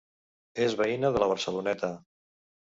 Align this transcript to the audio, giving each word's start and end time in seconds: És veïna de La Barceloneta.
És 0.65 0.75
veïna 0.79 1.11
de 1.17 1.21
La 1.25 1.27
Barceloneta. 1.33 1.93